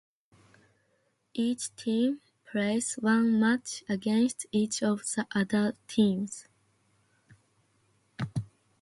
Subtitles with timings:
[1.35, 6.47] Each team plays one match against each of the other teams.